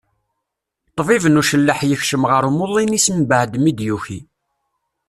Ṭbib 0.97 1.23
n 1.29 1.39
ucelleḥ 1.41 1.79
yekcem 1.89 2.23
ɣer 2.31 2.43
umuḍin-is 2.49 3.07
mbaɛd 3.19 3.53
mi 3.59 3.71
d-yuki. 3.77 4.19